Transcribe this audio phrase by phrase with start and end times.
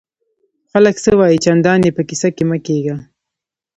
[0.71, 2.95] خلک څه وایي؟ چندان ئې په کیسه کي مه کېږه!